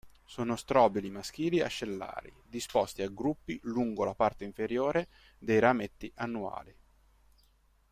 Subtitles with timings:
[0.25, 6.75] Sono strobili maschili ascellari, disposti a gruppi lungo la parte inferiore dei rametti annuali.